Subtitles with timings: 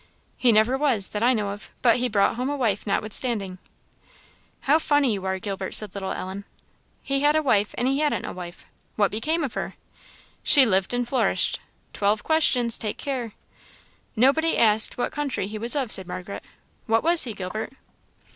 [0.35, 3.69] "He never was, that I know of; but he brought home a wife notwithstanding." "But
[4.61, 6.43] how funny you are, Gilbert!" said little Ellen.
[7.03, 9.75] "He had a wife and he hadn't a wife: what became of her?"
[10.41, 11.59] "She lived and flourished.
[11.93, 13.33] Twelve questions: take care."
[14.15, 16.43] "Nobody asked what country he was of," said Margaret,
[16.87, 17.71] "what was he, Gilbert?"